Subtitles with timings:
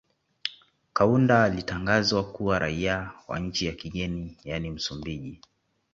[0.93, 5.41] Kaunda alitangazwa kuwa raia wa nchi ya kigeni yaani Msumbiji